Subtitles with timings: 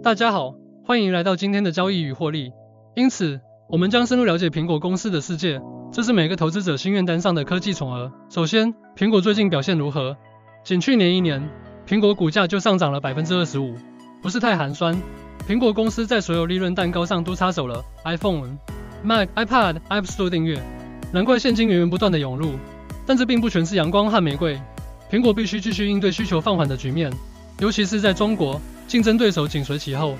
[0.00, 0.54] 大家好，
[0.84, 2.52] 欢迎来到今天的交易与获利。
[2.94, 5.60] 因此，我们将深入了解苹果公司的世界，
[5.92, 8.10] 这是每个投资者心愿单上的科技宠儿。
[8.30, 10.16] 首先，苹果最近表现如何？
[10.64, 11.50] 仅去年一年，
[11.84, 13.74] 苹果股价就上涨了百分之二十五，
[14.22, 14.96] 不是太寒酸。
[15.48, 18.56] 苹果公司在所有利润蛋糕上都插手了，iPhone、
[19.02, 20.62] Mac、iPad、App Store 订阅，
[21.12, 22.52] 难怪现金源源不断的涌入。
[23.04, 24.60] 但这并不全是阳光和玫瑰，
[25.10, 27.12] 苹果必须继续应对需求放缓的局面，
[27.58, 28.60] 尤其是在中国。
[28.88, 30.16] 竞争对手紧随其后。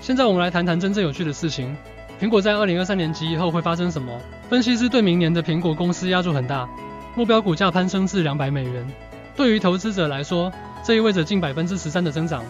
[0.00, 1.76] 现在我们来谈谈真正有趣的事情：
[2.20, 4.16] 苹果在二零二三年及以后会发生什么？
[4.48, 6.68] 分析师对明年的苹果公司压注很大，
[7.16, 8.86] 目标股价攀升至两百美元。
[9.34, 10.52] 对于投资者来说，
[10.84, 12.44] 这意味着近百分之十三的增长。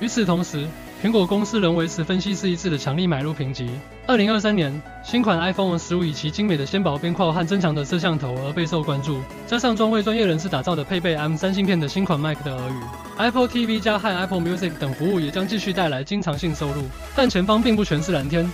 [0.00, 0.66] 与此同时，
[1.00, 3.70] 苹果公司仍维持分析师一致的强力买入评级。
[4.04, 12.82] 二零二三年新款 iPhone 十五以其精美的纤薄边框和增强的摄像头而备受关注，加上专为专业人士打造的配备 M 三芯片的新款 Mac 的耳语
[13.16, 16.82] Apple TV 加和 Apple Music 等服务也将继续带来经常性收入。
[17.14, 18.50] 但前方并不全是蓝天，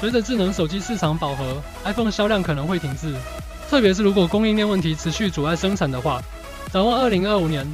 [0.00, 3.14] 随着智能手机市场饱和，iPhone 销量可能会停滞，
[3.70, 6.20] 特别是如果供应链问题持续阻碍生产的话。
[6.72, 7.64] 展望二零二五年。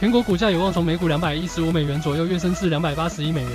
[0.00, 3.52] 苹果股价有望从每股两百一十五美元左右跃升至两百八十一美元。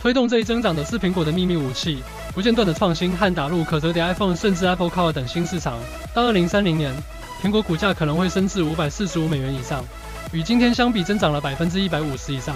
[0.00, 2.00] 推动这一增长的是苹果的秘密武器——
[2.32, 5.80] 不间断的创新和打入可折叠 iPhone 甚至 Apple Car 等新市场。
[6.14, 6.94] 到二零三零年，
[7.42, 9.84] 苹果股价可能会升至五百四十五美元以上，
[10.32, 12.54] 与今天相比增长了百分之一百五十以上。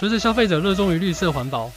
[0.00, 1.70] 随着消费者热衷于绿色环保，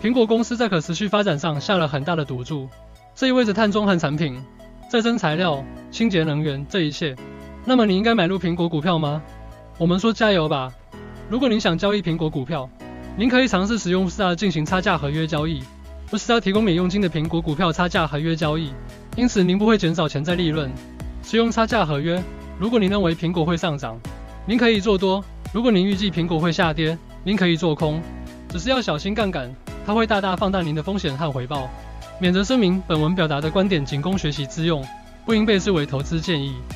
[0.00, 2.68] 苹果公司在可持续发展上下了很大的赌注。
[3.16, 4.40] 这意味着碳中和产品、
[4.88, 7.16] 再生材料、清洁能源这一切。
[7.64, 9.20] 那么你应该买入苹果股票吗？
[9.82, 10.72] 我们说加油吧！
[11.28, 12.70] 如果您想交易苹果股票，
[13.16, 15.60] 您可以尝试使用 Star 进行差价合约交易。
[16.12, 18.70] Star 提供免佣金的苹果股票差价合约交易，
[19.16, 20.70] 因此您不会减少潜在利润。
[21.24, 22.22] 使用差价合约，
[22.60, 23.98] 如果您认为苹果会上涨，
[24.46, 25.20] 您可以做多；
[25.52, 28.00] 如果您预计苹果会下跌，您可以做空。
[28.50, 29.52] 只是要小心杠杆，
[29.84, 31.68] 它会大大放大您的风险和回报。
[32.20, 34.86] 免责声明：本文表达的观点仅供学习之用，
[35.26, 36.54] 不应被视为投资建议。